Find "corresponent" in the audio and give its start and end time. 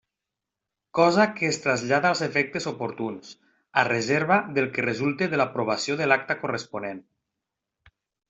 6.45-7.05